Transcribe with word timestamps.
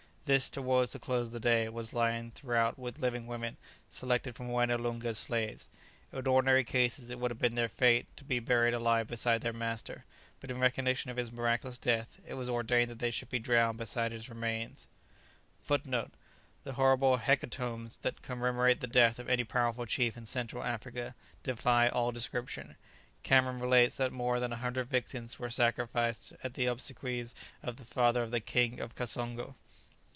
This, 0.25 0.49
towards 0.51 0.93
the 0.93 0.99
close 0.99 1.27
of 1.27 1.33
the 1.33 1.39
day, 1.41 1.67
was 1.67 1.91
lined 1.95 2.35
throughout 2.35 2.77
with 2.79 2.99
living 2.99 3.27
women, 3.27 3.57
selected 3.89 4.33
from 4.35 4.47
Moené 4.47 4.79
Loonga's 4.79 5.17
slaves; 5.19 5.67
in 6.13 6.25
ordinary 6.25 6.63
cases 6.63 7.09
it 7.09 7.19
would 7.19 7.31
have 7.31 7.39
been 7.39 7.55
their 7.55 7.67
fate 7.67 8.07
to 8.15 8.23
be 8.23 8.39
buried 8.39 8.73
alive 8.73 9.07
beside 9.07 9.41
their 9.41 9.51
master; 9.51 10.05
but 10.39 10.49
in 10.49 10.59
recognition 10.59 11.11
of 11.11 11.17
his 11.17 11.33
miraculous 11.33 11.77
death 11.77 12.17
it 12.25 12.35
was 12.35 12.47
ordained 12.47 12.89
that 12.91 12.99
they 12.99 13.11
should 13.11 13.27
be 13.29 13.39
drowned 13.39 13.77
beside 13.77 14.13
his 14.13 14.29
remains. 14.29 14.87
[Footnote 15.63 16.11
1: 16.11 16.11
The 16.63 16.73
horrible 16.73 17.17
hecatombs 17.17 17.97
that 17.97 18.21
commemorate 18.21 18.79
the 18.79 18.87
death 18.87 19.19
of 19.19 19.27
any 19.27 19.43
powerful 19.43 19.85
chief 19.87 20.15
in 20.15 20.25
Central 20.25 20.63
Africa 20.63 21.13
defy 21.43 21.89
all 21.89 22.13
description. 22.13 22.77
Cameron 23.23 23.59
relates 23.59 23.97
that 23.97 24.13
more 24.13 24.39
than 24.39 24.53
a 24.53 24.57
hundred 24.63 24.87
victims 24.87 25.39
were 25.39 25.49
sacrificed 25.49 26.31
at 26.41 26.53
the 26.53 26.67
obsequies 26.67 27.35
of 27.61 27.75
the 27.75 27.85
father 27.85 28.23
of 28.23 28.31
the 28.31 28.39
King 28.39 28.79
of 28.79 28.95
Kassongo. 28.95 29.55